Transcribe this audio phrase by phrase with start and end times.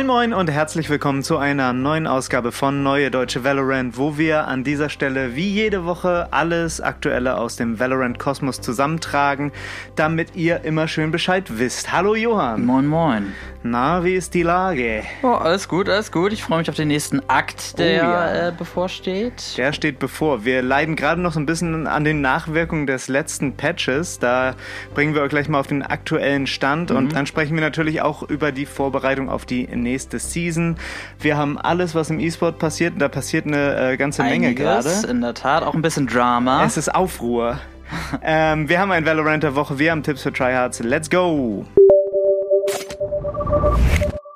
[0.00, 4.48] Moin Moin und herzlich willkommen zu einer neuen Ausgabe von Neue Deutsche Valorant, wo wir
[4.48, 9.52] an dieser Stelle wie jede Woche alles Aktuelle aus dem Valorant-Kosmos zusammentragen,
[9.96, 11.92] damit ihr immer schön Bescheid wisst.
[11.92, 12.64] Hallo Johann.
[12.64, 13.34] Moin Moin.
[13.62, 15.02] Na, wie ist die Lage?
[15.22, 16.32] Oh, alles gut, alles gut.
[16.32, 18.48] Ich freue mich auf den nächsten Akt, der Oh ja.
[18.48, 19.58] äh, bevorsteht.
[19.58, 20.46] Der steht bevor.
[20.46, 24.18] Wir leiden gerade noch so ein bisschen an den Nachwirkungen des letzten Patches.
[24.18, 24.54] Da
[24.94, 28.22] bringen wir euch gleich mal auf den aktuellen Stand und dann sprechen wir natürlich auch
[28.22, 30.76] über die Vorbereitung auf die nächste Season.
[31.18, 32.94] Wir haben alles, was im E-Sport passiert.
[32.98, 34.88] Da passiert eine äh, ganze Menge gerade.
[34.88, 35.62] Einiges, in der Tat.
[35.62, 36.64] Auch ein bisschen Drama.
[36.64, 37.58] Es ist Aufruhr.
[38.22, 40.80] ähm, wir haben ein Valorant der Woche, wir haben Tipps für Tryhards.
[40.80, 41.66] Let's go!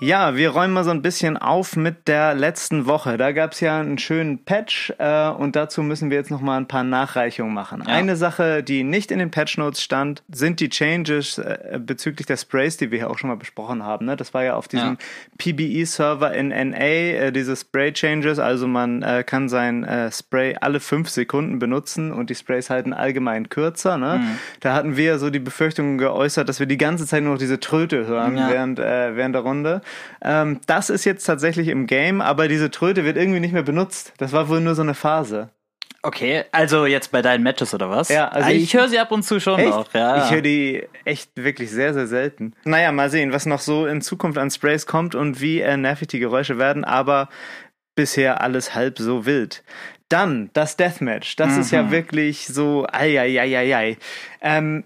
[0.04, 3.16] Ja, wir räumen mal so ein bisschen auf mit der letzten Woche.
[3.16, 6.58] Da gab es ja einen schönen Patch äh, und dazu müssen wir jetzt noch mal
[6.58, 7.82] ein paar Nachreichungen machen.
[7.86, 7.94] Ja.
[7.94, 12.36] Eine Sache, die nicht in den Patch Notes stand, sind die Changes äh, bezüglich der
[12.36, 14.04] Sprays, die wir hier auch schon mal besprochen haben.
[14.04, 14.14] Ne?
[14.14, 14.98] Das war ja auf diesem
[15.38, 18.38] PBE-Server in NA, äh, diese Spray-Changes.
[18.38, 22.92] Also man äh, kann sein äh, Spray alle fünf Sekunden benutzen und die Sprays halten
[22.92, 23.96] allgemein kürzer.
[23.96, 24.18] Ne?
[24.18, 24.38] Mhm.
[24.60, 27.58] Da hatten wir so die Befürchtung geäußert, dass wir die ganze Zeit nur noch diese
[27.58, 28.50] Tröte hören Ja.
[28.50, 29.80] während, äh, während der Runde.
[30.22, 34.12] Ähm, das ist jetzt tatsächlich im Game, aber diese Tröte wird irgendwie nicht mehr benutzt.
[34.18, 35.50] Das war wohl nur so eine Phase.
[36.02, 38.10] Okay, also jetzt bei deinen Matches oder was?
[38.10, 39.70] Ja, also Ah, ich- ich, höre sie ab und zu schon Echt?
[39.70, 39.94] noch.
[39.94, 42.52] Ja, Ich höre die echt wirklich sehr, sehr selten.
[42.64, 46.08] Naja, mal sehen, was noch so in Zukunft an Sprays kommt und wie äh, nervig
[46.08, 47.30] die Geräusche werden, aber
[47.94, 49.62] bisher alles halb so wild.
[50.10, 51.36] Dann das Deathmatch.
[51.36, 53.16] Das ist ja wirklich so, ei,
[54.42, 54.84] ähm,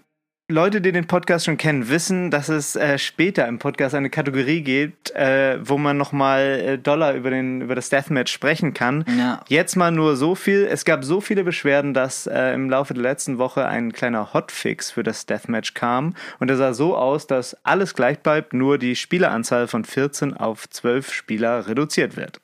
[0.51, 4.63] Leute, die den Podcast schon kennen, wissen, dass es äh, später im Podcast eine Kategorie
[4.63, 9.05] gibt, äh, wo man nochmal äh, Dollar über, den, über das Deathmatch sprechen kann.
[9.19, 9.43] Ja.
[9.49, 10.65] Jetzt mal nur so viel.
[10.65, 14.91] Es gab so viele Beschwerden, dass äh, im Laufe der letzten Woche ein kleiner Hotfix
[14.91, 16.15] für das Deathmatch kam.
[16.39, 20.67] Und er sah so aus, dass alles gleich bleibt, nur die Spieleranzahl von 14 auf
[20.71, 22.41] 12 Spieler reduziert wird.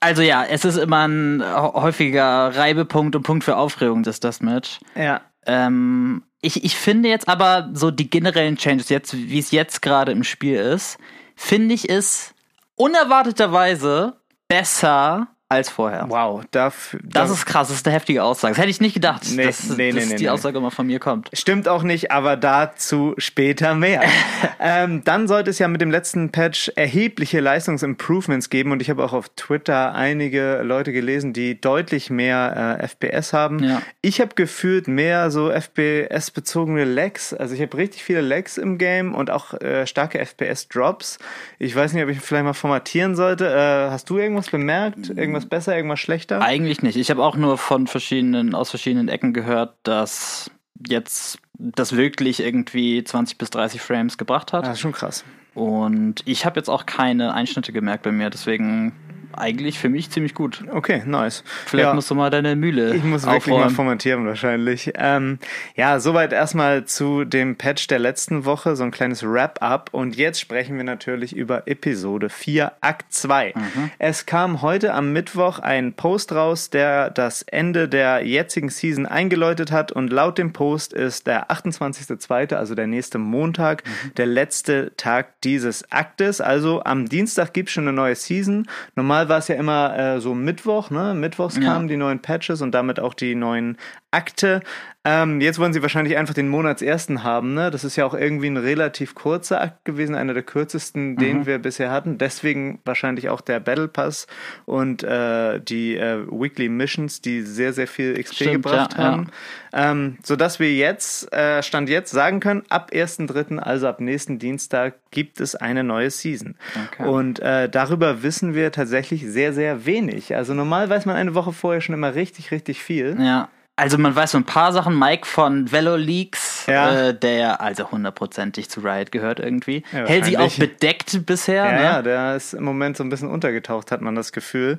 [0.00, 4.78] Also ja, es ist immer ein häufiger Reibepunkt und Punkt für Aufregung, das das Match.
[4.94, 5.22] Ja.
[5.46, 10.12] Ähm, ich, ich finde jetzt aber so die generellen Changes, jetzt, wie es jetzt gerade
[10.12, 10.98] im Spiel ist,
[11.36, 12.34] finde ich es
[12.74, 14.16] unerwarteterweise
[14.48, 16.06] besser als vorher.
[16.08, 18.52] Wow, darf, Das ist krass, das ist eine heftige Aussage.
[18.54, 20.30] Das hätte ich nicht gedacht, Nee, dass, nee, dass nee, die.
[20.30, 21.28] Aussage immer von mir kommt.
[21.32, 24.02] Stimmt auch nicht, aber dazu später mehr.
[24.60, 29.04] ähm, dann sollte es ja mit dem letzten Patch erhebliche Leistungsimprovements geben und ich habe
[29.04, 33.62] auch auf Twitter einige Leute gelesen, die deutlich mehr äh, FPS haben.
[33.62, 33.82] Ja.
[34.00, 37.34] Ich habe gefühlt mehr so FPS-bezogene Lags.
[37.34, 41.18] Also ich habe richtig viele Lags im Game und auch äh, starke FPS-Drops.
[41.58, 43.46] Ich weiß nicht, ob ich vielleicht mal formatieren sollte.
[43.48, 45.10] Äh, hast du irgendwas bemerkt?
[45.10, 46.40] Irgendwas besser, irgendwas schlechter?
[46.40, 46.96] Eigentlich nicht.
[46.96, 50.50] Ich habe auch nur von verschiedenen, aus verschiedenen Ecken gehört, dass
[50.88, 54.64] jetzt das wirklich irgendwie 20 bis 30 Frames gebracht hat.
[54.64, 55.24] Ah, das ist schon krass.
[55.54, 58.94] Und ich habe jetzt auch keine Einschnitte gemerkt bei mir, deswegen
[59.34, 60.64] eigentlich für mich ziemlich gut.
[60.70, 61.44] Okay, nice.
[61.66, 61.94] Vielleicht Ja.
[61.94, 63.74] musst du mal deine Mühle Ich muss wirklich mal aufräumen.
[63.74, 64.92] formatieren wahrscheinlich.
[64.96, 65.38] Ähm,
[65.76, 69.90] ja, soweit erstmal zu dem Patch der letzten Woche, so ein kleines Wrap-up.
[69.92, 73.52] Und jetzt sprechen wir natürlich über Episode 4, Akt 2.
[73.56, 73.90] Mhm.
[73.98, 79.72] Es kam heute am Mittwoch ein Post raus, der das Ende der jetzigen Season eingeläutet
[79.72, 79.92] hat.
[79.92, 84.14] Und laut dem Post ist der 28.02., also der nächste Montag, Mhm.
[84.16, 86.40] der letzte Tag dieses Aktes.
[86.40, 88.66] Also am Dienstag gibt es schon eine neue Season.
[88.94, 91.14] Normal war es ja immer äh, so Mittwoch, ne?
[91.14, 91.62] Mittwochs Ja.
[91.62, 93.76] kamen die neuen Patches und damit auch die neuen
[94.12, 94.60] Akte.
[95.04, 97.72] Ähm, jetzt wollen sie wahrscheinlich einfach den Monatsersten haben, ne?
[97.72, 101.16] Das ist ja auch irgendwie ein relativ kurzer Akt gewesen, einer der kürzesten, Mhm.
[101.16, 102.18] den wir bisher hatten.
[102.18, 104.28] Deswegen wahrscheinlich auch der Battle Pass
[104.64, 109.04] und äh, die äh, Weekly Missions, die sehr, sehr viel XP Stimmt, gebracht ja, ja.
[109.10, 109.26] haben.
[109.72, 114.94] Ähm, sodass wir jetzt, äh, Stand jetzt, sagen können, ab 1.3., also ab nächsten Dienstag,
[115.10, 116.54] gibt es eine neue Season.
[116.92, 117.08] Okay.
[117.08, 120.36] Und äh, darüber wissen wir tatsächlich sehr, sehr wenig.
[120.36, 123.16] Also normal weiß man eine Woche vorher schon immer richtig, richtig viel.
[123.18, 123.48] Ja.
[123.76, 124.98] Also man weiß so ein paar Sachen.
[124.98, 127.08] Mike von Velo Leaks, Ja.
[127.08, 131.64] äh, der also hundertprozentig zu Riot gehört irgendwie, Ja, hält sie auch bedeckt bisher.
[131.64, 131.82] Ja, ne?
[131.82, 134.78] ja, der ist im Moment so ein bisschen untergetaucht, hat man das Gefühl.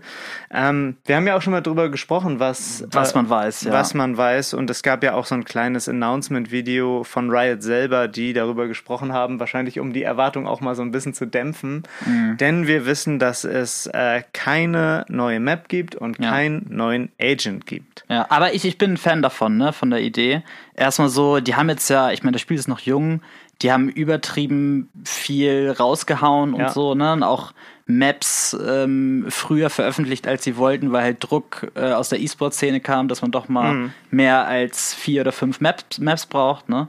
[0.51, 3.71] Ähm, wir haben ja auch schon mal drüber gesprochen, was, Was man weiß, ja.
[3.73, 4.53] Was man weiß.
[4.53, 9.13] Und es gab ja auch so ein kleines Announcement-Video von Riot selber, die darüber gesprochen
[9.13, 11.83] haben, wahrscheinlich um die Erwartung auch mal so ein bisschen zu dämpfen.
[12.05, 12.37] Mhm.
[12.37, 16.29] Denn wir wissen, dass es äh, keine neue Map gibt und Ja.
[16.31, 18.03] keinen neuen Agent gibt.
[18.09, 20.43] Ja, aber ich, ich bin ein Fan davon, ne, von der Idee.
[20.75, 23.21] Erstmal so, die haben jetzt ja, ich meine, das Spiel ist noch jung,
[23.61, 26.69] die haben übertrieben viel rausgehauen und Ja.
[26.69, 27.13] so, ne?
[27.13, 27.53] Und auch
[27.85, 33.07] Maps ähm, früher veröffentlicht, als sie wollten, weil halt Druck äh, aus der E-Sport-Szene kam,
[33.07, 33.93] dass man doch mal Mhm.
[34.09, 36.87] mehr als vier oder fünf Maps, Maps braucht, ne?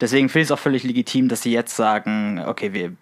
[0.00, 2.92] Deswegen finde ich es auch völlig legitim, dass sie jetzt sagen, okay, wir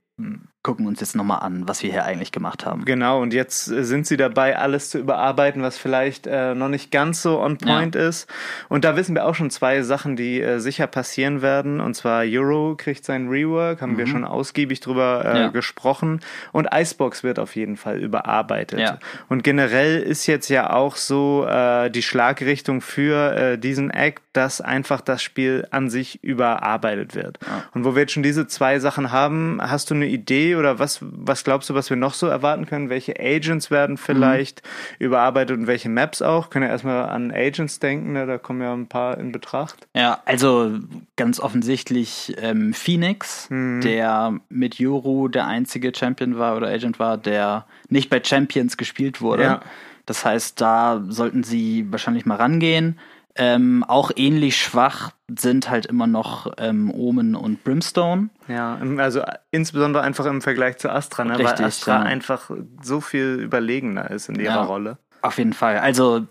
[0.66, 2.84] gucken uns jetzt nochmal an, was wir hier eigentlich gemacht haben.
[2.84, 6.90] Genau, und jetzt äh, sind sie dabei, alles zu überarbeiten, was vielleicht äh, noch nicht
[6.90, 8.28] ganz so on point ist.
[8.68, 11.78] Und da wissen wir auch schon zwei Sachen, die äh, sicher passieren werden.
[11.78, 15.36] Und zwar Euro kriegt sein Rework, haben wir schon ausgiebig drüber äh, Mhm.
[15.36, 15.48] Ja.
[15.48, 16.20] gesprochen.
[16.50, 18.80] Und Icebox wird auf jeden Fall überarbeitet.
[18.80, 18.98] Ja.
[19.28, 24.60] Und generell ist jetzt ja auch so äh, die Schlagrichtung für äh, diesen Act, dass
[24.60, 27.38] einfach das Spiel an sich überarbeitet wird.
[27.74, 30.98] Und wo wir jetzt schon diese zwei Sachen haben, hast du eine Idee oder was,
[31.02, 32.90] was glaubst du, was wir noch so erwarten können?
[32.90, 34.62] Welche Agents werden vielleicht
[34.98, 36.50] überarbeitet und welche Maps auch?
[36.50, 38.26] Können ja erstmal an Agents denken, ne?
[38.26, 39.86] da kommen ja ein paar in Betracht.
[39.94, 40.72] Ja, also
[41.16, 43.80] ganz offensichtlich ähm, Phoenix, Mhm.
[43.80, 49.20] der mit Yoru der einzige Champion war oder Agent war, der nicht bei Champions gespielt
[49.20, 49.42] wurde.
[49.42, 49.60] Ja.
[50.04, 52.98] Das heißt, da sollten sie wahrscheinlich mal rangehen.
[53.38, 58.30] Ähm, auch ähnlich schwach sind halt immer noch ähm, Omen und Brimstone.
[58.48, 61.38] Ja, also insbesondere einfach im Vergleich zu Astra, ne?
[61.38, 62.02] Richtig, weil Astra ja.
[62.02, 62.50] einfach
[62.82, 64.62] so viel überlegener ist in ihrer Ja.
[64.62, 64.98] Rolle.
[65.22, 65.78] Auf jeden Fall.
[65.78, 66.26] Also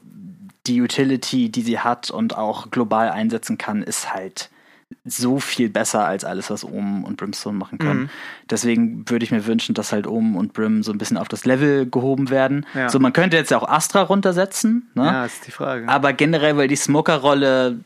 [0.68, 4.50] die Utility, die sie hat und auch global einsetzen kann, ist halt
[5.06, 8.02] so viel besser als alles, was Ohm und Brimstone machen können.
[8.02, 8.10] Mhm.
[8.50, 11.46] Deswegen würde ich mir wünschen, dass halt Ohm und Brim so ein bisschen auf das
[11.46, 12.66] Level gehoben werden.
[12.74, 12.90] Ja.
[12.90, 15.06] So, man könnte jetzt ja auch Astra runtersetzen, ne?
[15.06, 15.88] Ja, ist die Frage.
[15.88, 17.80] aber generell, weil die Smoker-Rolle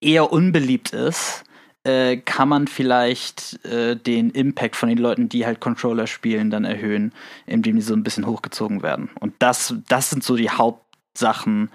[0.00, 1.44] eher unbeliebt ist,
[1.84, 6.64] äh, kann man vielleicht äh, den Impact von den Leuten, die halt Controller spielen, dann
[6.64, 7.12] erhöhen,
[7.46, 9.10] indem die so ein bisschen hochgezogen werden.
[9.20, 11.70] Und das, das sind so die Hauptsachen,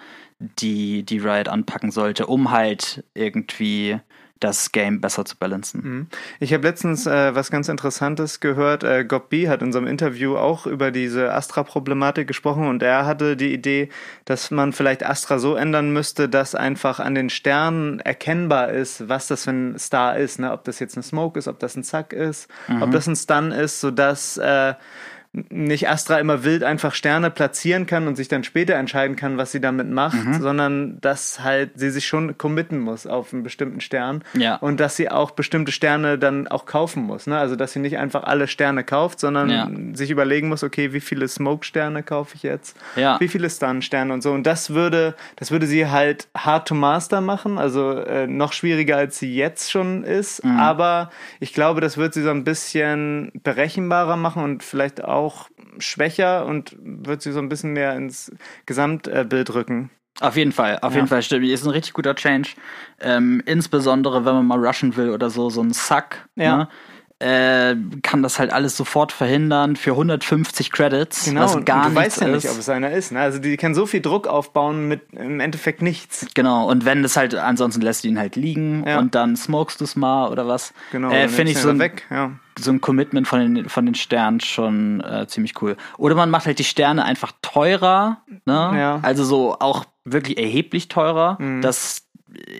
[0.59, 3.99] die, die Riot anpacken sollte, um halt irgendwie
[4.43, 6.09] das Game besser zu balancen.
[6.39, 8.83] Ich habe letztens äh, was ganz Interessantes gehört.
[8.83, 13.37] Äh, Gob B hat in unserem Interview auch über diese Astra-Problematik gesprochen und er hatte
[13.37, 13.89] die Idee,
[14.25, 19.27] dass man vielleicht Astra so ändern müsste, dass einfach an den Sternen erkennbar ist, was
[19.27, 20.39] das für ein Star ist.
[20.39, 20.51] Ne?
[20.51, 22.49] Ob das jetzt ein Smoke ist, ob das ein Zack ist,
[22.81, 24.73] ob das ein Stun ist, sodass äh,
[25.49, 29.51] nicht Astra immer wild einfach Sterne platzieren kann und sich dann später entscheiden kann, was
[29.51, 34.23] sie damit macht, sondern dass halt sie sich schon committen muss auf einen bestimmten Stern
[34.33, 34.57] Ja.
[34.57, 37.25] und dass sie auch bestimmte Sterne dann auch kaufen muss.
[37.25, 37.35] Ne?
[37.35, 39.67] Also dass sie nicht einfach alle Sterne kauft, sondern Ja.
[39.97, 42.77] sich überlegen muss, okay, wie viele Smoke-Sterne kaufe ich jetzt?
[42.95, 43.19] Ja.
[43.19, 44.33] Wie viele Stun-Sterne und so.
[44.33, 48.97] Und das würde, das würde sie halt hard to master machen, also äh, noch schwieriger
[48.97, 50.45] als sie jetzt schon ist.
[50.45, 50.59] Mhm.
[50.59, 51.09] Aber
[51.39, 55.22] ich glaube, das wird sie so ein bisschen berechenbarer machen und vielleicht auch
[55.79, 58.31] schwächer und wird sie so ein bisschen mehr ins
[58.65, 59.89] Gesamtbild rücken.
[60.19, 61.45] Auf jeden Fall, auf jeden Fall stimmt.
[61.45, 62.49] Ist ein richtig guter Change.
[63.01, 66.27] Ähm, insbesondere, wenn man mal rushen will oder so, so ein Suck.
[66.35, 66.57] Ja.
[66.57, 66.67] Ne?
[67.19, 71.89] Äh, kann das halt alles sofort verhindern für 150 Credits, Genau, was und gar du
[71.91, 73.13] nichts weißt ja nicht, ob es einer ist.
[73.13, 73.21] Ne?
[73.21, 76.27] Also die kann so viel Druck aufbauen mit im Endeffekt nichts.
[76.33, 78.99] Genau, und wenn das halt, ansonsten lässt du ihn halt liegen Ja.
[78.99, 80.73] und dann smokest du es mal oder was.
[80.91, 82.03] Genau, äh, finde ich so er ein, weg.
[82.11, 82.31] Ja.
[82.57, 85.75] So ein Commitment von den, von den Sternen schon äh, ziemlich cool.
[85.97, 88.71] Oder man macht halt die Sterne einfach teurer, ne?
[88.75, 88.99] Ja.
[89.01, 92.03] Also so auch wirklich erheblich teurer, dass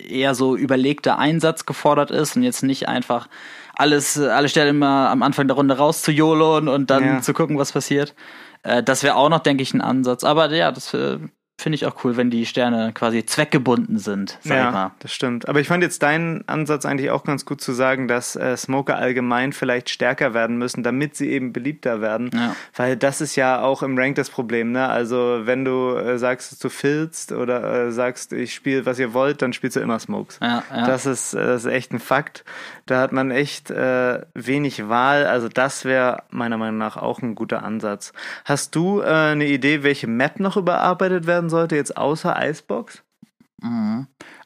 [0.07, 3.27] eher so überlegter Einsatz gefordert ist und jetzt nicht einfach
[3.75, 7.21] alles, alle Sterne immer am Anfang der Runde raus zu YOLOen und dann Ja.
[7.21, 8.13] zu gucken, was passiert.
[8.61, 10.23] Äh, das wäre auch noch, denke ich, ein Ansatz.
[10.23, 11.17] Aber ja, das äh,
[11.57, 14.73] finde ich auch cool, wenn die Sterne quasi zweckgebunden sind, sag ich mal.
[14.73, 15.47] Ja, das stimmt.
[15.47, 18.97] Aber ich fand jetzt deinen Ansatz eigentlich auch ganz gut zu sagen, dass äh, Smoker
[18.97, 22.31] allgemein vielleicht stärker werden müssen, damit sie eben beliebter werden.
[22.33, 22.55] Ja.
[22.75, 24.71] Weil das ist ja auch im Rank das Problem.
[24.71, 24.89] Ne?
[24.89, 29.41] Also wenn du äh, sagst, du filzt oder äh, sagst, ich spiele, was ihr wollt,
[29.41, 30.39] dann spielst du immer Smokes.
[30.41, 30.87] Ja, ja.
[30.87, 32.43] Das, ist, äh, das ist echt ein Fakt.
[32.85, 35.27] Da hat man echt äh, wenig Wahl.
[35.27, 38.11] Also das wäre meiner Meinung nach auch ein guter Ansatz.
[38.43, 43.03] Hast du äh, eine Idee, welche Map noch überarbeitet werden sollte, jetzt außer Icebox?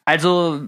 [0.05, 0.61] Also,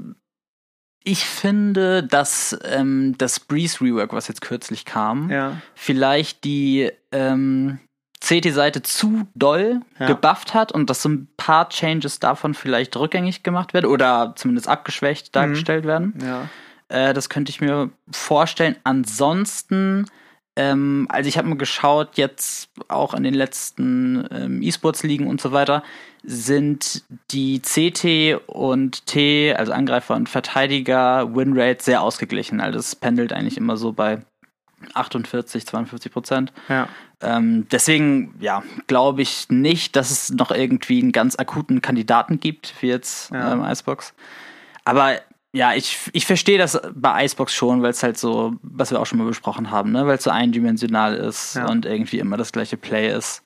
[1.04, 5.62] ich finde, dass ähm, das Breeze Rework, was jetzt kürzlich kam, Ja.
[5.76, 7.80] vielleicht die ähm,
[8.22, 10.08] CT-Seite zu doll Ja.
[10.08, 14.68] gebufft hat und dass so ein paar Changes davon vielleicht rückgängig gemacht werden oder zumindest
[14.68, 16.16] abgeschwächt dargestellt werden.
[16.22, 16.50] Ja.
[16.90, 18.76] Äh, das könnte ich mir vorstellen.
[18.84, 20.06] Ansonsten,
[20.60, 25.54] ähm, also ich habe mal geschaut, jetzt auch in den letzten ähm, E-Sports-Ligen und so
[25.54, 25.84] weiter,
[26.24, 32.60] sind die CT und T, also Angreifer und Verteidiger, Winrate sehr ausgeglichen.
[32.60, 34.20] Also es pendelt eigentlich immer so bei
[34.96, 36.52] 48, 52 Prozent.
[36.68, 36.90] Ja.
[37.22, 42.74] Ähm, deswegen, ja, glaube ich nicht, dass es noch irgendwie einen ganz akuten Kandidaten gibt,
[42.82, 43.54] wie jetzt Ja.
[43.54, 44.14] ähm, Icebox.
[44.84, 45.22] Aber
[45.54, 49.06] ja, ich, ich verstehe das bei Icebox schon, weil es halt so, was wir auch
[49.06, 50.06] schon mal besprochen haben, ne?
[50.06, 51.68] weil es so eindimensional ist Ja.
[51.68, 53.44] und irgendwie immer das gleiche Play ist.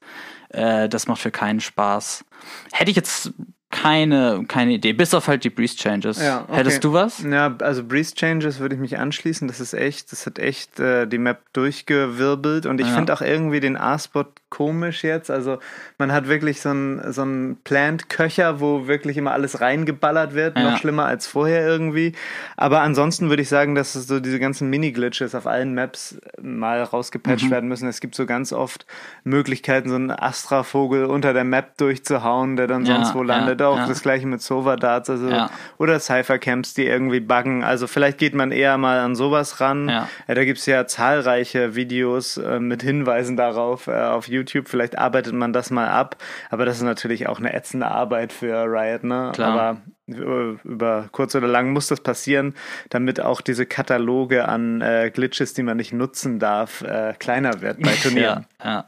[0.49, 2.25] Äh, das macht für keinen Spaß.
[2.73, 3.31] Hätte ich jetzt
[3.73, 6.21] keine, keine Idee, bis auf halt die Breeze Changes.
[6.21, 6.57] Ja, okay.
[6.57, 7.23] Hättest du was?
[7.23, 9.47] Ja, also Breeze Changes würde ich mich anschließen.
[9.47, 12.93] Das ist echt, das hat echt äh, die Map durchgewirbelt und ich Ja.
[12.93, 15.31] finde auch irgendwie den A-Spot komisch jetzt.
[15.31, 15.57] Also
[15.97, 20.71] man hat wirklich so einen so einen Plant-Köcher, wo wirklich immer alles reingeballert wird, Ja.
[20.71, 22.13] noch schlimmer als vorher irgendwie.
[22.55, 26.85] Aber ansonsten würde ich sagen, dass so diese ganzen Mini-Glitches auf allen Maps mal Mhm.
[26.85, 27.87] rausgepatcht werden müssen.
[27.87, 28.85] Es gibt so ganz oft
[29.23, 33.25] Möglichkeiten, so einen Astra-Vogel unter der Map durchzuhauen, der dann sonst wo ja,
[33.63, 33.87] Auch ja.
[33.87, 35.49] das gleiche mit Sova Darts, also Ja.
[35.77, 37.63] oder Cypher-Camps, die irgendwie buggen.
[37.63, 39.89] Also vielleicht geht man eher mal an sowas ran.
[39.89, 40.07] Ja.
[40.27, 44.67] Äh, da gibt's ja zahlreiche Videos äh, mit Hinweisen darauf äh, auf YouTube.
[44.67, 46.17] Vielleicht arbeitet man das mal ab.
[46.49, 49.31] Aber das ist natürlich auch eine ätzende Arbeit für Riot, ne?
[49.33, 49.51] Klar.
[49.59, 52.55] Aber über, über kurz oder lang muss das passieren,
[52.89, 57.81] damit auch diese Kataloge an äh, Glitches, die man nicht nutzen darf, äh, kleiner wird
[57.81, 58.45] bei Turnieren.
[58.63, 58.87] Ja, ja.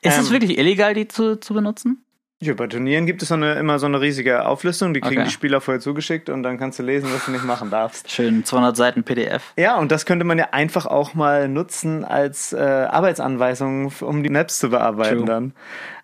[0.00, 2.03] Ist es Ähm, wirklich illegal, die zu, zu benutzen?
[2.44, 5.24] Ja, bei Turnieren gibt es so eine, immer so eine riesige Auflistung, die kriegen Okay.
[5.28, 8.10] die Spieler vorher zugeschickt und dann kannst du lesen, was du nicht machen darfst.
[8.10, 9.54] Schön 200 Seiten PDF.
[9.56, 14.28] Ja, und das könnte man ja einfach auch mal nutzen als äh, Arbeitsanweisung, um die
[14.28, 15.26] Maps zu bearbeiten True.
[15.26, 15.52] dann.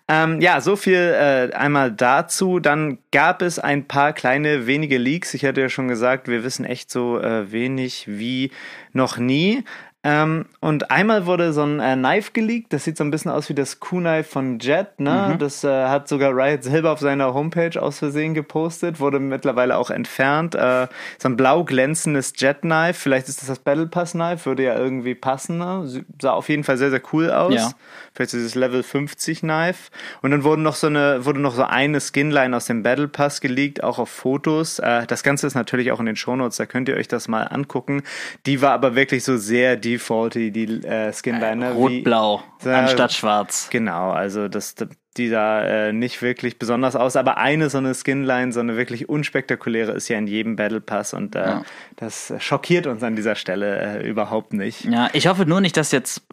[0.07, 2.59] Ähm, ja, so viel äh, einmal dazu.
[2.59, 5.33] Dann gab es ein paar kleine wenige Leaks.
[5.35, 8.51] Ich hatte ja schon gesagt, wir wissen echt so äh, wenig wie
[8.93, 9.63] noch nie.
[10.03, 12.73] Ähm, und einmal wurde so ein äh, Knife geleakt.
[12.73, 14.99] Das sieht so ein bisschen aus wie das Q-Knife von Jet.
[14.99, 15.35] Ne?
[15.37, 18.99] Das äh, hat sogar Riot selber auf seiner Homepage aus Versehen gepostet.
[18.99, 20.55] Wurde mittlerweile auch entfernt.
[20.55, 20.87] Äh,
[21.19, 22.99] so ein blau glänzendes Jet-Knife.
[22.99, 24.47] Vielleicht ist das das Battle Pass-Knife.
[24.47, 25.59] Würde ja irgendwie passen.
[25.59, 26.03] Ne?
[26.19, 27.53] Sah auf jeden Fall sehr, sehr cool aus.
[27.53, 27.71] Ja.
[28.13, 29.91] Vielleicht dieses Level 50 Knife.
[30.21, 33.39] Und dann wurden noch so eine, wurde noch so eine Skinline aus dem Battle Pass
[33.39, 34.79] geleakt, auch auf Fotos.
[34.79, 37.43] Äh, das Ganze ist natürlich auch in den Shownotes, da könnt ihr euch das mal
[37.43, 38.03] angucken.
[38.45, 41.55] Die war aber wirklich so sehr defaulty, die äh, Skinline.
[41.57, 41.71] ne?
[41.73, 43.69] Wie- Rot-blau Ja, anstatt schwarz.
[43.71, 44.75] Genau, also das,
[45.17, 49.09] die sah äh, nicht wirklich besonders aus, aber eine so eine Skinline, so eine wirklich
[49.09, 51.61] unspektakuläre ist ja in jedem Battle Pass und äh, Ja.
[51.97, 54.85] das schockiert uns an dieser Stelle äh, überhaupt nicht.
[54.85, 56.23] Ja, ich hoffe nur nicht, dass jetzt.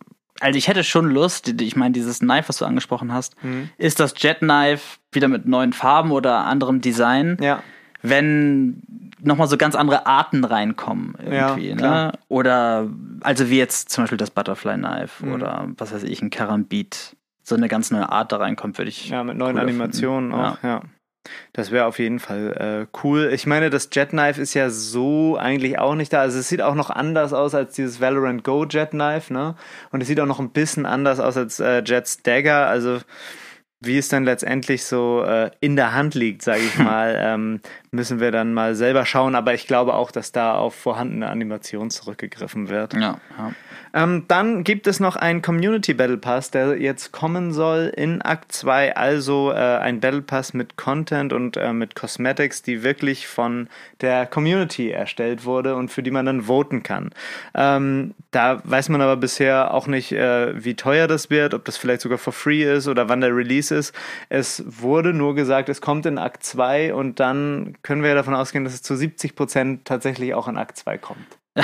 [0.40, 3.70] Also ich hätte schon Lust, ich meine, dieses Knife, was du angesprochen hast, Mhm.
[3.76, 7.60] ist das Jet Knife wieder mit neuen Farben oder anderem Design, Ja.
[8.02, 8.82] Wenn
[9.20, 11.74] nochmal so ganz andere Arten reinkommen Ja, irgendwie.
[11.74, 12.06] klar.
[12.06, 12.12] ne?
[12.28, 12.88] Oder
[13.20, 15.32] also wie jetzt zum Beispiel das Butterfly Knife Mhm.
[15.32, 17.16] oder was weiß ich, ein Karambit.
[17.42, 19.08] So eine ganz neue Art da reinkommt, würde ich.
[19.08, 20.46] Ja, mit neuen cooler Animationen finden.
[20.46, 20.82] auch, ja.
[21.52, 23.30] Das wäre auf jeden Fall äh, cool.
[23.34, 26.20] Ich meine, das Jetknife ist ja so eigentlich auch nicht da.
[26.20, 29.54] Also es sieht auch noch anders aus als dieses Valorant Go Jetknife, ne?
[29.90, 32.66] Und es sieht auch noch ein bisschen anders aus als äh, Jet's Dagger.
[32.68, 33.00] Also
[33.80, 38.20] wie es dann letztendlich so äh, in der Hand liegt, sage ich mal, ähm, müssen
[38.20, 39.34] wir dann mal selber schauen.
[39.34, 42.94] Aber ich glaube auch, dass da auf vorhandene Animation zurückgegriffen wird.
[42.94, 43.52] Ja, ja.
[43.94, 48.52] Ähm, dann gibt es noch einen Community Battle Pass, der jetzt kommen soll in Akt
[48.52, 48.96] 2.
[48.96, 53.68] Also äh, ein Battle Pass mit Content und äh, mit Cosmetics, die wirklich von
[54.00, 57.10] der Community erstellt wurde und für die man dann voten kann.
[57.54, 61.78] Ähm, da weiß man aber bisher auch nicht, äh, wie teuer das wird, ob das
[61.78, 63.94] vielleicht sogar for free ist oder wann der Release ist.
[64.28, 68.64] Es wurde nur gesagt, es kommt in Akt 2 und dann können wir davon ausgehen,
[68.64, 71.38] dass es zu 70 Prozent tatsächlich auch in Akt 2 kommt.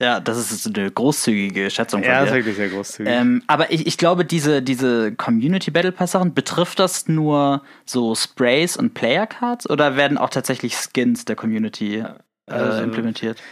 [0.00, 2.36] ja, das ist eine großzügige Schätzung von Ja, ist dir.
[2.36, 3.12] wirklich sehr großzügig.
[3.12, 8.14] Ähm, aber ich, ich glaube, diese, diese Community Battle Pass Sachen, betrifft das nur so
[8.14, 12.04] Sprays und Player Cards oder werden auch tatsächlich Skins der Community äh,
[12.52, 13.42] Also- implementiert?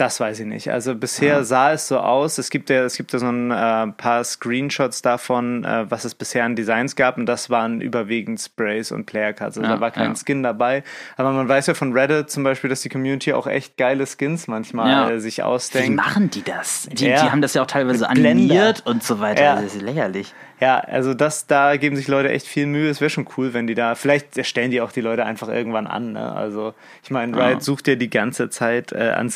[0.00, 0.70] Das weiß ich nicht.
[0.72, 1.44] Also bisher Ja.
[1.44, 2.38] sah es so aus.
[2.38, 6.14] Es gibt ja, es gibt ja so ein äh, paar Screenshots davon, äh, was es
[6.14, 9.58] bisher an Designs gab, und das waren überwiegend Sprays und Player Cards.
[9.58, 10.16] Also Ja, da war kein ja.
[10.16, 10.84] Skin dabei.
[11.18, 14.48] Aber man weiß ja von Reddit zum Beispiel, dass die Community auch echt geile Skins
[14.48, 15.96] manchmal äh, sich Wie ausdenkt.
[15.96, 16.88] machen die das?
[16.90, 19.42] Die, die haben das ja auch teilweise animiert und so weiter.
[19.42, 19.54] Ja.
[19.56, 20.32] Das ist lächerlich.
[20.60, 22.90] Ja, also das, da geben sich Leute echt viel Mühe.
[22.90, 25.86] Es wäre schon cool, wenn die da, vielleicht stellen die auch die Leute einfach irgendwann
[25.86, 26.12] an.
[26.12, 26.32] Ne?
[26.32, 27.34] Also ich meine.
[27.34, 29.30] Riot sucht ja die ganze Zeit äh, an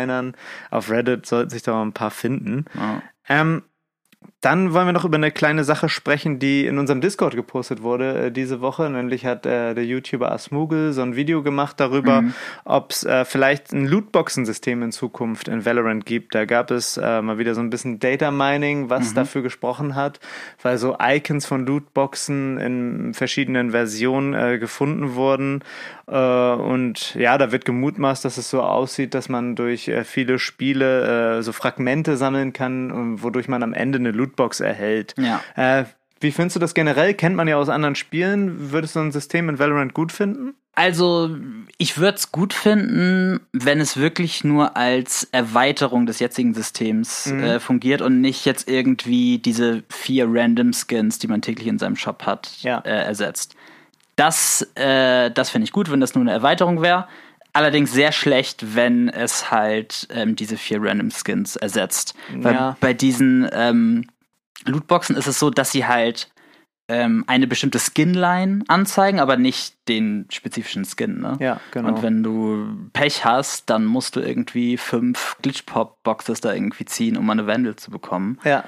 [0.00, 0.34] Skin-Designern.
[0.70, 2.64] Auf Reddit sollten sich doch mal ein paar finden.
[2.74, 3.02] Ja.
[3.28, 3.62] Ähm,
[4.40, 8.26] dann wollen wir noch über eine kleine Sache sprechen, die in unserem Discord gepostet wurde
[8.26, 8.88] äh, diese Woche.
[8.88, 12.34] Nämlich hat äh, der YouTuber Asmugel so ein Video gemacht darüber, mhm.
[12.64, 16.34] ob es äh, vielleicht ein Lootboxen-System in Zukunft in Valorant gibt.
[16.34, 19.16] Da gab es äh, mal wieder so ein bisschen Data Mining, was mhm.
[19.16, 20.20] dafür gesprochen hat,
[20.62, 25.62] weil so Icons von Lootboxen in verschiedenen Versionen äh, gefunden wurden.
[26.06, 31.42] Äh, und ja, da wird gemutmaßt, dass es so aussieht, dass man durch viele Spiele
[31.42, 35.14] so Fragmente sammeln kann, wodurch man am Ende eine Loot Lootbox erhält.
[35.18, 35.40] Ja.
[35.56, 35.84] Äh,
[36.20, 37.14] wie findest du das generell?
[37.14, 38.72] Kennt man ja aus anderen Spielen.
[38.72, 40.54] Würdest du ein System in Valorant gut finden?
[40.74, 41.36] Also,
[41.78, 47.42] ich würde es gut finden, wenn es wirklich nur als Erweiterung des jetzigen Systems mhm.
[47.42, 51.96] äh, fungiert und nicht jetzt irgendwie diese vier Random Skins, die man täglich in seinem
[51.96, 52.78] Shop hat, ja.
[52.80, 53.56] äh, ersetzt.
[54.16, 57.08] Das, äh, das finde ich gut, wenn das nur eine Erweiterung wäre.
[57.52, 62.14] Allerdings sehr schlecht, wenn es halt ähm, diese vier Random Skins ersetzt.
[62.34, 62.76] Weil ja.
[62.80, 64.06] bei diesen ähm,
[64.64, 66.30] Lootboxen ist es so, dass sie halt
[66.90, 71.20] ähm, eine bestimmte Skinline anzeigen, aber nicht den spezifischen Skin.
[71.20, 71.36] Ne?
[71.40, 71.88] Ja, genau.
[71.88, 77.30] Und wenn du Pech hast, dann musst du irgendwie fünf Glitchpop-Boxes da irgendwie ziehen, um
[77.30, 78.38] eine Vandal zu bekommen.
[78.44, 78.64] Ja.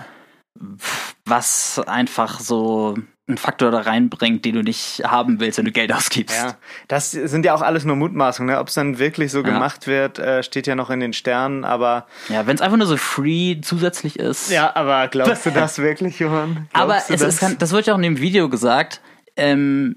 [1.24, 2.96] Was einfach so
[3.32, 6.36] einen Faktor da reinbringt, den du nicht haben willst, wenn du Geld ausgibst.
[6.36, 6.56] Ja,
[6.88, 8.54] das sind ja auch alles nur Mutmaßungen.
[8.54, 8.60] Ne?
[8.60, 9.44] Ob es dann wirklich so ja.
[9.44, 12.06] gemacht wird, äh, steht ja noch in den Sternen, aber.
[12.28, 14.50] Ja, wenn es einfach nur so free zusätzlich ist.
[14.50, 16.68] Ja, aber glaubst du das wirklich, Johann?
[16.72, 17.42] Glaubst aber es das?
[17.42, 19.00] ist, das wird ja auch in dem Video gesagt,
[19.36, 19.96] ähm,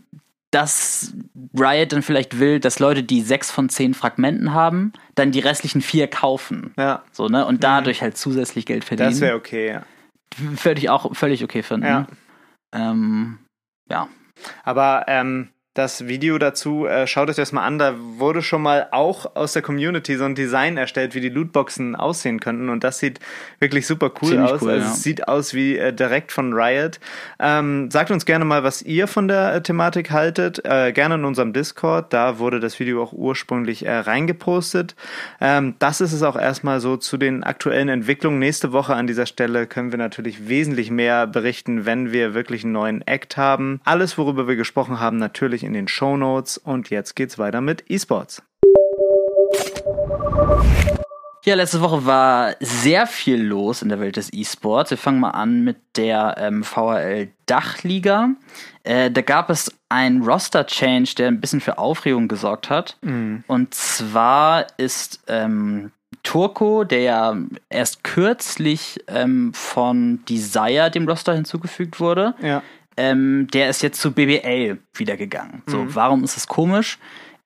[0.52, 1.14] dass
[1.58, 5.82] Riot dann vielleicht will, dass Leute, die sechs von zehn Fragmenten haben, dann die restlichen
[5.82, 6.74] vier kaufen.
[6.78, 7.04] Ja.
[7.12, 7.46] So, ne?
[7.46, 8.04] Und dadurch mhm.
[8.04, 9.12] halt zusätzlich Geld verdienen.
[9.12, 9.84] Das wäre okay, ja.
[10.56, 11.86] Völlig auch völlig okay finden.
[11.86, 12.08] Ja.
[12.76, 13.40] Ähm,
[13.90, 14.10] ja.
[14.64, 18.88] Aber ähm, das Video dazu, äh, schaut euch das mal an, da wurde schon mal
[18.92, 23.00] auch aus der Community so ein Design erstellt, wie die Lootboxen aussehen könnten und das
[23.00, 23.20] sieht
[23.60, 24.62] wirklich super cool Ziemlich aus.
[24.62, 24.94] Cool, also ja.
[24.94, 27.02] es sieht aus wie äh, direkt von Riot.
[27.40, 31.26] Ähm, sagt uns gerne mal, was ihr von der äh, Thematik haltet, äh, gerne in
[31.26, 34.96] unserem Discord, da wurde das Video auch ursprünglich äh, reingepostet.
[35.42, 38.40] Ähm, das ist es auch erstmal so zu den aktuellen Entwicklungen.
[38.40, 42.72] Nächste Woche an dieser Stelle können wir natürlich wesentlich mehr berichten, wenn wir wirklich einen
[42.72, 43.82] neuen Act haben.
[43.84, 46.58] Alles, worüber wir gesprochen haben, natürlich in den Show Notes.
[46.58, 48.42] Und jetzt geht's weiter mit E-Sports.
[51.46, 54.90] Ja, letzte Woche war sehr viel los in der Welt des E-Sports.
[54.90, 58.30] Wir fangen mal an mit der ähm, VRL Dachliga.
[58.84, 62.98] Äh, da gab es einen Roster-Change, der ein bisschen für Aufregung gesorgt hat.
[63.02, 63.44] Mhm.
[63.46, 65.92] Und zwar ist ähm,
[66.24, 67.38] Turco, der ja
[67.70, 72.64] erst kürzlich ähm, von Desire dem Roster hinzugefügt wurde, ja
[72.98, 75.64] ähm, der ist jetzt zu BBL wieder gegangen.
[75.68, 75.96] So, mhm.
[75.96, 76.98] warum ist das komisch?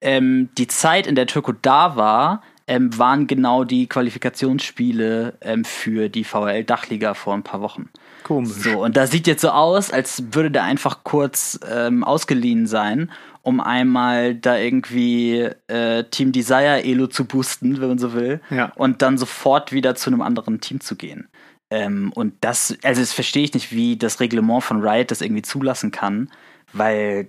[0.01, 6.07] Ähm, die Zeit, in der Türko da war, ähm, waren genau die Qualifikationsspiele ähm, für
[6.07, 7.89] die VRL-Dachliga vor ein paar Wochen.
[8.23, 8.51] Komisch.
[8.51, 13.11] So, und das sieht jetzt so aus, als würde der einfach kurz ähm, ausgeliehen sein,
[13.41, 18.71] um einmal da irgendwie äh, Team Desire Elo zu boosten, wenn man so will, ja.
[18.75, 21.27] und dann sofort wieder zu einem anderen Team zu gehen.
[21.71, 25.43] Ähm, und das, also das verstehe ich nicht, wie das Reglement von Riot das irgendwie
[25.43, 26.29] zulassen kann,
[26.73, 27.27] weil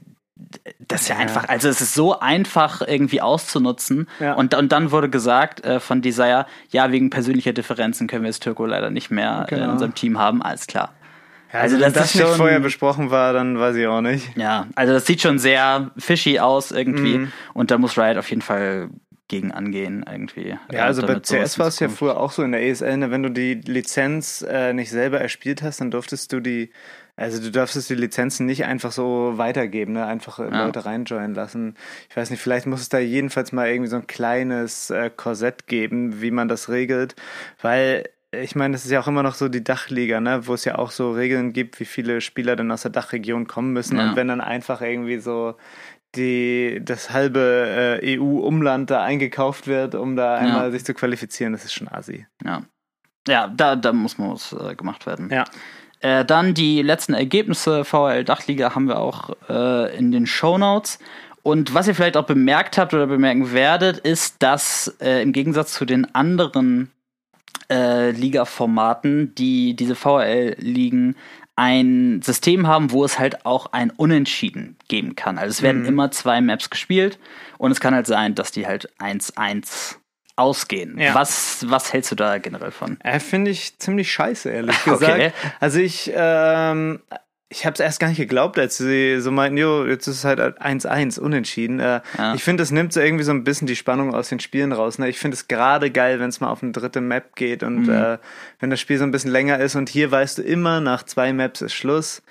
[0.89, 4.09] das ja, ja, einfach, also es ist so einfach irgendwie auszunutzen.
[4.21, 4.35] Ja.
[4.35, 8.43] Und, und dann wurde gesagt äh, von Desire, ja, wegen persönlicher Differenzen können wir jetzt
[8.43, 9.65] Türko leider nicht mehr genau.
[9.65, 10.95] in unserem Team haben, alles klar.
[11.53, 14.37] Ja, also, also wenn das, das nicht vorher besprochen war, dann weiß ich auch nicht.
[14.37, 17.19] Ja, also das sieht schon sehr fishy aus irgendwie.
[17.19, 17.33] Mhm.
[17.55, 18.89] Und da muss Riot auf jeden Fall
[19.31, 20.59] gegen angehen irgendwie.
[20.73, 23.23] Ja, also bei CS war es ja früher auch so in der ESL, ne, wenn
[23.23, 26.71] du die Lizenz äh, nicht selber erspielt hast, dann durftest du die,
[27.17, 30.05] also du darfst die Lizenzen nicht einfach so weitergeben, ne?
[30.05, 30.67] einfach äh, ja.
[30.67, 31.77] Leute reinjoinen lassen.
[32.11, 35.69] Ich weiß nicht, vielleicht muss es da jedenfalls mal irgendwie so ein kleines äh, Korsett
[35.69, 37.15] geben, wie man das regelt,
[37.63, 40.65] weil ich meine, es ist ja auch immer noch so die Dachliga, ne, wo es
[40.65, 43.97] ja auch so Regeln gibt, wie viele Spieler dann aus der Dachregion kommen müssen.
[43.97, 44.11] Ja.
[44.11, 45.57] Und wenn dann einfach irgendwie so
[46.15, 50.71] die, das halbe äh, EU-Umland da eingekauft wird, um da einmal ja.
[50.71, 52.27] sich zu qualifizieren, das ist schon assi.
[52.45, 52.63] Ja.
[53.29, 55.31] Ja, da, da muss mal was äh, gemacht werden.
[55.31, 55.45] Ja.
[56.01, 60.99] Äh, dann die letzten Ergebnisse VRL Dachliga haben wir auch äh, in den Show Notes.
[61.43, 65.75] Und was ihr vielleicht auch bemerkt habt oder bemerken werdet, ist, dass äh, im Gegensatz
[65.75, 66.91] zu den anderen
[67.71, 71.17] äh, Liga-Formaten, die diese VRL-Ligen
[71.61, 75.37] ein System haben, wo es halt auch ein Unentschieden geben kann.
[75.37, 75.89] Also es werden mhm.
[75.89, 77.19] immer zwei Maps gespielt
[77.59, 79.97] und es kann halt sein, dass die halt 1-1
[80.37, 80.99] ausgehen.
[80.99, 81.15] Ja.
[81.15, 82.99] Was, was hältst du da generell von?
[83.03, 85.13] Äh, Finde ich ziemlich scheiße, ehrlich gesagt.
[85.13, 85.33] Okay.
[85.61, 87.03] Also ich, ähm,
[87.53, 90.25] ich habe es erst gar nicht geglaubt, als sie so meinten, jo, jetzt ist es
[90.25, 91.81] halt 1-1, unentschieden.
[91.81, 92.35] Äh, Ja.
[92.35, 94.99] Ich finde, das nimmt so irgendwie so ein bisschen die Spannung aus den Spielen raus.
[95.01, 95.09] Ne?
[95.09, 97.91] Ich finde es gerade geil, wenn es mal auf eine dritte Map geht und Mhm.
[97.93, 98.19] äh,
[98.61, 101.33] wenn das Spiel so ein bisschen länger ist und hier weißt du immer, nach zwei
[101.33, 102.23] Maps ist Schluss.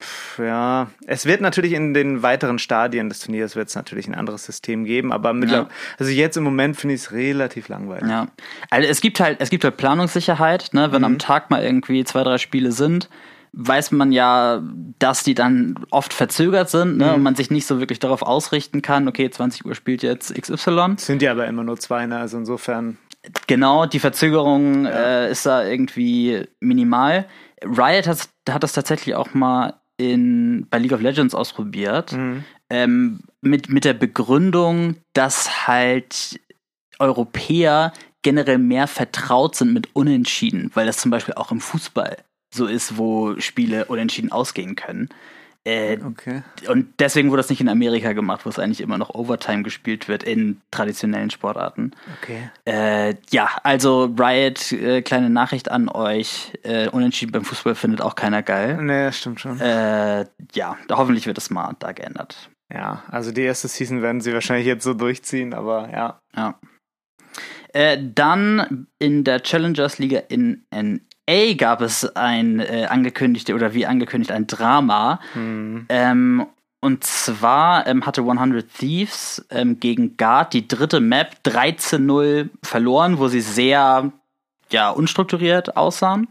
[0.00, 4.14] Pff, ja, es wird natürlich in den weiteren Stadien des Turniers wird es natürlich ein
[4.14, 8.08] anderes System geben, aber mittlerweile, also jetzt im Moment finde ich es relativ langweilig.
[8.08, 8.26] Ja.
[8.68, 10.92] Also es gibt halt, es gibt halt Planungssicherheit, ne?
[10.92, 13.08] Wenn am Tag mal irgendwie zwei, drei Spiele sind,
[13.52, 14.62] weiß man ja,
[14.98, 17.14] dass die dann oft verzögert sind, ne?
[17.14, 20.94] Und man sich nicht so wirklich darauf ausrichten kann, okay, 20 Uhr spielt jetzt XY.
[20.96, 22.18] Sind ja aber immer nur zwei, ne?
[22.18, 22.98] also insofern.
[23.46, 27.26] Genau, die Verzögerung äh, ist da irgendwie minimal.
[27.64, 32.12] Riot hat, hat das tatsächlich auch mal in, bei League of Legends ausprobiert.
[32.68, 36.40] Ähm, mit, mit der Begründung, dass halt
[36.98, 42.16] Europäer generell mehr vertraut sind mit Unentschieden, weil das zum Beispiel auch im Fußball
[42.52, 45.08] so ist, wo Spiele unentschieden ausgehen können.
[45.64, 46.42] Äh, Okay.
[46.68, 50.06] und deswegen wurde das nicht in Amerika gemacht, wo es eigentlich immer noch Overtime gespielt
[50.06, 51.90] wird in traditionellen Sportarten.
[52.22, 52.50] Okay.
[52.64, 56.52] Äh, ja, also Riot, äh, kleine Nachricht an euch.
[56.62, 58.78] Äh, Unentschieden beim Fußball findet auch keiner geil.
[58.80, 59.58] Nee, stimmt schon.
[59.60, 62.48] Äh, ja, hoffentlich wird es mal da geändert.
[62.72, 66.20] Ja, also die erste Season werden sie wahrscheinlich jetzt so durchziehen, aber ja.
[66.36, 66.60] Ja.
[67.72, 70.64] Äh, dann in der Challengers Liga in
[71.28, 75.20] NA gab es ein äh, angekündigte oder wie angekündigt ein Drama.
[75.88, 76.46] Ähm,
[76.80, 83.28] und zwar ähm, hatte 100 Thieves ähm, gegen Guard die dritte Map 13-0 verloren, wo
[83.28, 84.12] sie sehr
[84.70, 86.28] ja, unstrukturiert aussahen.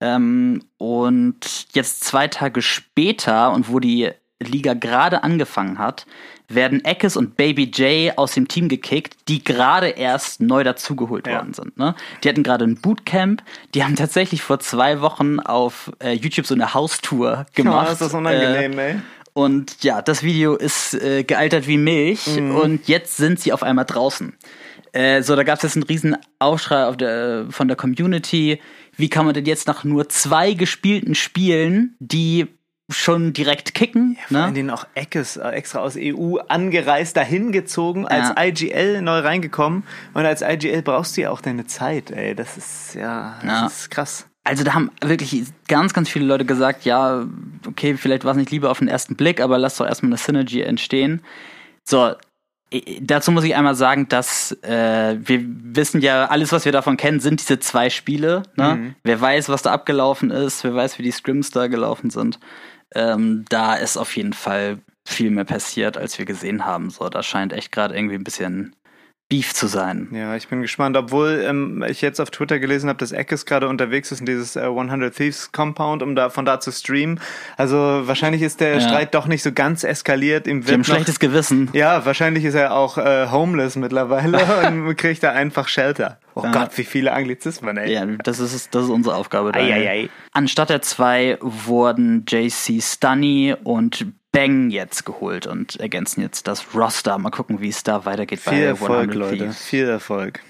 [0.00, 6.06] Ähm, und jetzt zwei Tage später und wo die Liga gerade angefangen hat,
[6.54, 11.36] werden Eckes und Baby J aus dem Team gekickt, die gerade erst neu dazugeholt Ja.
[11.36, 11.76] worden sind.
[11.78, 11.94] Ne?
[12.22, 13.42] Die hatten gerade ein Bootcamp,
[13.74, 17.86] die haben tatsächlich vor zwei Wochen auf äh, YouTube so eine Haustour gemacht.
[17.88, 18.96] Oh, ist das unangenehm, ey.
[19.32, 23.84] Und ja, das Video ist äh, gealtert wie Milch und jetzt sind sie auf einmal
[23.84, 24.34] draußen.
[24.92, 28.60] Äh, so, da gab es jetzt einen riesen Aufschrei auf der, von der Community.
[28.96, 32.48] Wie kann man denn jetzt nach nur zwei gespielten Spielen, die
[32.90, 34.44] schon direkt kicken, Vor ne?
[34.44, 38.44] allen Dingen auch Eckes äh, extra aus EU angereist, dahin gezogen, als Ja.
[38.44, 39.84] IGL neu reingekommen.
[40.14, 42.34] Und als IGL brauchst du ja auch deine Zeit, ey.
[42.34, 43.66] Das ist ja, das Ja.
[43.66, 44.26] ist krass.
[44.42, 47.26] Also da haben wirklich ganz, ganz viele Leute gesagt, ja,
[47.66, 50.16] okay, vielleicht war es nicht lieber auf den ersten Blick, aber lass doch erstmal eine
[50.18, 51.20] Synergy entstehen.
[51.84, 52.14] So,
[53.00, 57.20] dazu muss ich einmal sagen, dass äh, wir wissen ja, alles, was wir davon kennen,
[57.20, 58.44] sind diese zwei Spiele.
[58.56, 58.94] Ne?
[59.02, 62.38] Wer weiß, was da abgelaufen ist, wer weiß, wie die Scrims da gelaufen sind.
[62.94, 66.90] Ähm, da ist auf jeden Fall viel mehr passiert, als wir gesehen haben.
[66.90, 68.74] So, da scheint echt gerade irgendwie ein bisschen
[69.30, 70.08] Beef zu sein.
[70.12, 73.68] Ja, ich bin gespannt, obwohl ähm, ich jetzt auf Twitter gelesen habe, dass Eckes gerade
[73.68, 77.20] unterwegs ist in dieses äh, 100 Thieves Compound, um da von da zu streamen.
[77.56, 78.80] Also wahrscheinlich ist der Ja.
[78.80, 80.46] Streit doch nicht so ganz eskaliert.
[80.46, 81.70] Die wird noch, schlechtes Gewissen.
[81.72, 84.38] ja, wahrscheinlich ist er auch äh, homeless mittlerweile
[84.68, 86.18] und kriegt da einfach Shelter.
[86.34, 86.50] Oh Ja.
[86.50, 87.92] Gott, wie viele Anglizismen, ey.
[87.92, 89.52] Ja, das ist, das ist unsere Aufgabe.
[89.52, 89.72] Daniel.
[89.74, 90.08] Eieiei.
[90.32, 97.18] Anstatt der zwei wurden JC Stunny und Bang jetzt geholt und ergänzen jetzt das Roster.
[97.18, 99.36] Mal gucken, wie es da weitergeht Viel Erfolg, 100 Leute.
[99.38, 99.64] Thieves.
[99.64, 100.40] Viel Erfolg.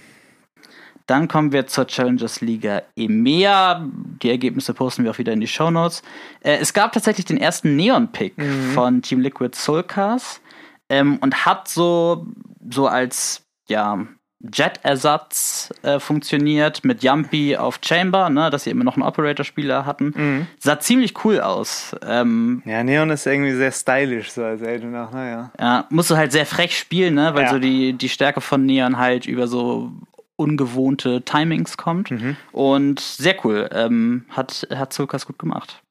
[1.06, 3.84] Dann kommen wir zur Challengers Liga EMEA.
[4.22, 6.02] Die Ergebnisse posten wir auch wieder in die Shownotes.
[6.40, 8.34] Äh, es gab tatsächlich den ersten Neon-Pick
[8.74, 10.40] von Team Liquid Soulcast
[10.88, 12.26] ähm, und hat so,
[12.70, 14.06] so als ja,
[14.52, 20.46] Jet-Ersatz äh, funktioniert mit Jumpy auf Chamber, ne, dass sie immer noch einen Operator-Spieler hatten.
[20.58, 21.94] Sah ziemlich cool aus.
[22.06, 25.50] Ähm, Ja, Neon ist irgendwie sehr stylisch, so als Agent auch, naja.
[25.58, 27.34] ja, musst du halt sehr frech spielen, ne?
[27.34, 27.50] Weil Ja.
[27.50, 29.92] so die, die Stärke von Neon halt über so
[30.36, 32.10] ungewohnte Timings kommt.
[32.10, 32.36] Mhm.
[32.52, 33.68] Und sehr cool.
[33.72, 35.82] Ähm, hat, hat Zulkas gut gemacht.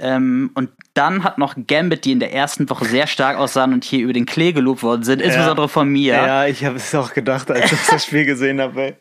[0.00, 3.84] Ähm, und dann hat noch Gambit, die in der ersten Woche sehr stark aussahen und
[3.84, 6.14] hier über den Klee gelobt worden sind, insbesondere von mir.
[6.14, 8.96] Ja, ich habe es auch gedacht, als ich das Spiel gesehen habe.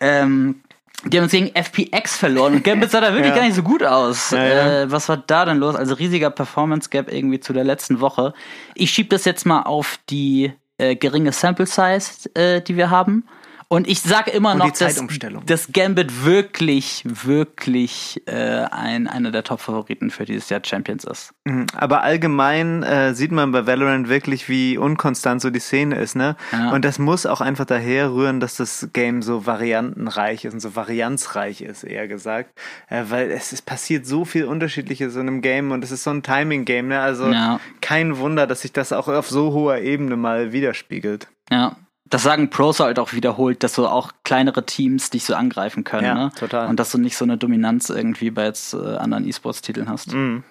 [0.00, 0.60] Ähm,
[1.04, 3.36] die haben uns gegen FPX verloren und Gambit sah da wirklich Ja.
[3.36, 4.30] gar nicht so gut aus.
[4.30, 4.82] Ja, ja.
[4.82, 5.74] Äh, was war da denn los?
[5.74, 8.32] Also riesiger Performance Gap irgendwie zu der letzten Woche.
[8.74, 13.24] Ich schieb das jetzt mal auf die äh, geringe Sample Size, äh, die wir haben.
[13.68, 15.44] Und ich sage immer noch, dass, Zeitumstellung.
[15.46, 21.32] dass Gambit wirklich, wirklich äh, ein, einer der Top-Favoriten für dieses Jahr Champions ist.
[21.44, 21.66] Mhm.
[21.74, 26.36] Aber allgemein äh, sieht man bei Valorant wirklich, wie unkonstant so die Szene ist, ne?
[26.52, 26.70] Ja.
[26.70, 30.76] Und das muss auch einfach daher rühren, dass das Game so variantenreich ist und so
[30.76, 32.56] varianzreich ist, eher gesagt.
[32.88, 36.10] Äh, weil es, es passiert so viel Unterschiedliches in einem Game und es ist so
[36.10, 37.00] ein Timing-Game, ne?
[37.00, 37.58] Also Ja.
[37.80, 41.26] kein Wunder, dass sich das auch auf so hoher Ebene mal widerspiegelt.
[41.50, 41.74] Ja.
[42.08, 46.04] Das sagen Pros halt auch wiederholt, dass so auch kleinere Teams dich so angreifen können.
[46.04, 46.32] Ja, ne?
[46.38, 46.68] total.
[46.68, 50.12] Und dass du nicht so eine Dominanz irgendwie bei jetzt äh, anderen E-Sports-Titeln hast.
[50.12, 50.44] Mhm.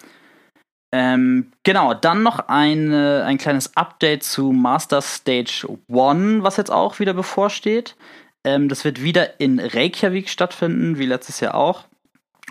[0.92, 7.00] Ähm, genau, dann noch eine, ein kleines Update zu Master Stage 1, was jetzt auch
[7.00, 7.96] wieder bevorsteht.
[8.44, 11.84] Ähm, das wird wieder in Reykjavik stattfinden, wie letztes Jahr auch.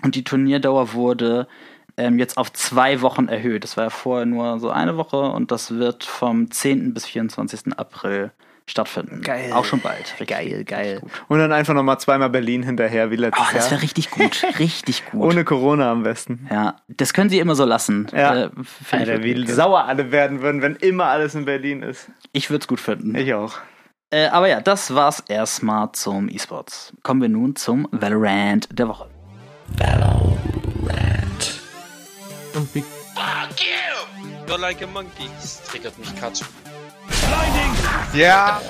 [0.02, 1.48] Und die Turnierdauer wurde
[1.96, 3.64] ähm, jetzt auf zwei Wochen erhöht.
[3.64, 6.92] Das war ja vorher nur so eine Woche und das wird vom 10.
[6.92, 7.76] bis 24.
[7.78, 8.32] April
[8.68, 9.22] stattfinden.
[9.22, 9.52] Geil.
[9.52, 10.12] Auch schon bald.
[10.20, 11.00] Richtig, Geil, geil.
[11.28, 14.44] Und dann einfach nochmal zweimal Berlin hinterher, wie letztes Oh, das wäre richtig gut.
[14.58, 15.22] Richtig gut.
[15.22, 16.46] Ohne Corona am besten.
[16.50, 18.08] ja, das können sie immer so lassen.
[18.12, 18.46] Ja.
[18.46, 18.50] Äh,
[18.90, 19.48] Alter, wie gut.
[19.48, 22.10] sauer alle werden würden, wenn immer alles in Berlin ist.
[22.32, 23.14] Ich würde es gut finden.
[23.14, 23.54] Ich auch.
[24.10, 26.92] Äh, aber ja, das war's erstmal zum E-Sports.
[27.02, 29.08] Kommen wir nun zum Valorant der Woche.
[32.54, 34.46] Irgendwie Fuck you!
[34.48, 35.28] You're like a monkey.
[35.40, 36.46] Das triggert mich gerade schon.
[38.14, 38.60] Ja.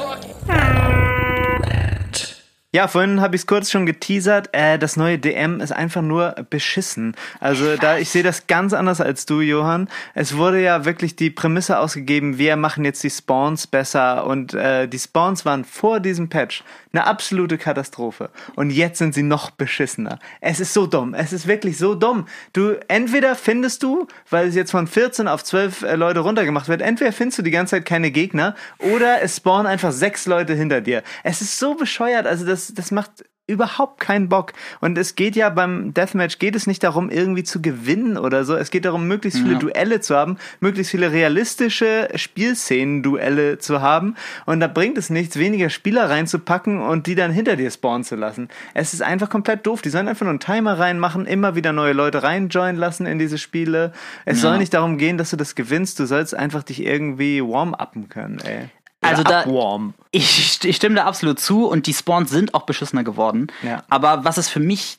[2.77, 4.51] Ja, vorhin habe ich es kurz schon geteasert.
[4.53, 7.17] Äh, das neue DM ist einfach nur beschissen.
[7.41, 9.89] Also da ich sehe das ganz anders als du, Johann.
[10.13, 14.89] Es wurde ja wirklich die Prämisse ausgegeben, wir machen jetzt die Spawns besser und äh,
[14.89, 18.31] die Spawns waren vor diesem Patch eine absolute Katastrophe.
[18.57, 20.19] Und jetzt sind sie noch beschissener.
[20.41, 21.15] Es ist so dumm.
[21.15, 22.27] Es ist wirklich so dumm.
[22.53, 26.83] Du entweder findest du, weil es jetzt von 14 auf 12 äh, Leute runtergemacht wird,
[26.83, 30.81] entweder findest du die ganze Zeit keine Gegner oder es spawnen einfach sechs Leute hinter
[30.81, 31.03] dir.
[31.23, 32.27] Es ist so bescheuert.
[32.27, 34.55] Also das, das macht überhaupt keinen Bock.
[34.81, 38.57] Und es geht ja beim Deathmatch, geht es nicht darum, irgendwie zu gewinnen oder so.
[38.57, 39.59] Es geht darum, möglichst viele Ja.
[39.61, 44.17] Duelle zu haben, möglichst viele realistische Spielszenen-Duelle zu haben.
[44.47, 48.17] Und da bringt es nichts, weniger Spieler reinzupacken und die dann hinter dir spawnen zu
[48.17, 48.49] lassen.
[48.75, 49.81] Es ist einfach komplett doof.
[49.83, 53.39] Die sollen einfach nur einen Timer reinmachen, immer wieder neue Leute reinjoinen lassen in diese
[53.39, 53.93] Spiele.
[54.25, 54.49] Es Ja.
[54.51, 56.01] soll nicht darum gehen, dass du das gewinnst.
[56.01, 58.71] Du sollst einfach dich irgendwie warm-uppen können, ey.
[59.01, 59.95] Also da- upwarm.
[60.11, 63.49] Ich, ich stimme da absolut zu und die Spawns sind auch beschissener geworden.
[63.63, 63.85] Ja.
[63.89, 64.99] Aber was ist für mich,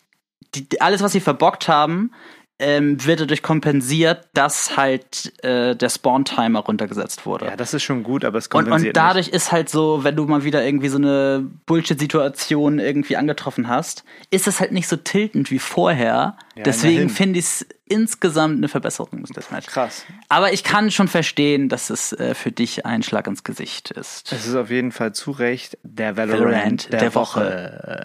[0.56, 2.12] die, alles, was sie verbockt haben,
[2.60, 7.46] ähm, wird dadurch kompensiert, dass halt äh, der Spawn-Timer runtergesetzt wurde.
[7.46, 10.16] Ja, das ist schon gut, aber es Und, kompensiert und dadurch ist halt so, wenn
[10.16, 14.96] du mal wieder irgendwie so eine Bullshit-Situation irgendwie angetroffen hast, ist es halt nicht so
[14.96, 16.36] tiltend wie vorher.
[16.56, 19.68] Ja, Deswegen finde ich es insgesamt eine Verbesserung des nicht.
[19.68, 20.06] Krass.
[20.28, 24.32] Aber ich kann schon verstehen, dass es äh, für dich ein Schlag ins Gesicht ist.
[24.32, 27.98] Es ist auf jeden Fall zu Recht der Valorant, Valorant der, der Woche.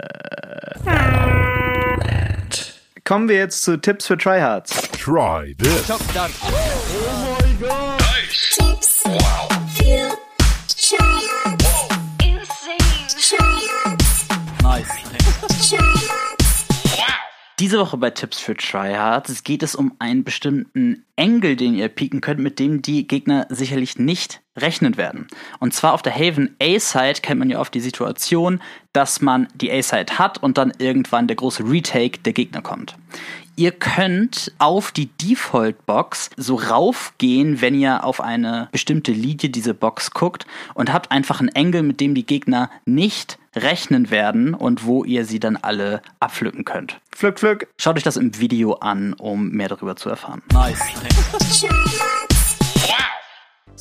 [3.04, 4.88] Kommen wir jetzt zu Tipps für Tryhards.
[4.92, 5.86] Try this.
[5.86, 6.32] Tips.
[7.62, 8.71] Feel.
[17.62, 22.20] Diese Woche bei Tipps für Tryhards geht es um einen bestimmten Engel, den ihr pieken
[22.20, 25.29] könnt, mit dem die Gegner sicherlich nicht rechnen werden.
[25.61, 28.61] Und zwar auf der Haven A-Side kennt man ja oft die Situation,
[28.92, 32.96] dass man die A-Side hat und dann irgendwann der große Retake der Gegner kommt.
[33.55, 40.11] Ihr könnt auf die Default-Box so raufgehen, wenn ihr auf eine bestimmte Linie diese Box
[40.11, 45.04] guckt und habt einfach einen Engel, mit dem die Gegner nicht rechnen werden und wo
[45.04, 47.00] ihr sie dann alle abpflücken könnt.
[47.10, 47.68] Pflück, pflück.
[47.78, 50.42] Schaut euch das im Video an, um mehr darüber zu erfahren.
[50.50, 51.66] Tryhards.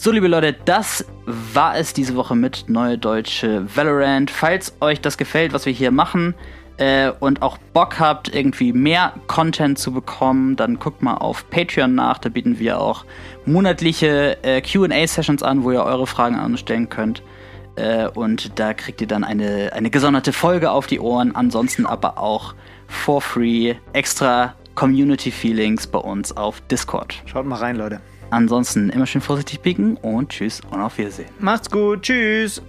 [0.03, 4.31] So, liebe Leute, das war es diese Woche mit Neue Deutsche Valorant.
[4.31, 6.33] Falls euch das gefällt, was wir hier machen
[6.77, 11.93] äh, und auch Bock habt, irgendwie mehr Content zu bekommen, dann guckt mal auf Patreon
[11.93, 12.17] nach.
[12.17, 13.05] Da bieten wir auch
[13.45, 17.21] monatliche äh, QA-Sessions an, wo ihr eure Fragen an uns stellen könnt.
[17.75, 21.35] Äh, und da kriegt ihr dann eine, eine gesonderte Folge auf die Ohren.
[21.35, 22.53] Ansonsten aber auch
[22.87, 27.21] for free extra Community Feelings bei uns auf Discord.
[27.25, 28.01] Schaut mal rein, Leute.
[28.29, 31.29] Ansonsten immer schön vorsichtig pieken und tschüss und auf Wiedersehen.
[31.39, 32.03] Macht's gut.
[32.03, 32.61] Tschüss.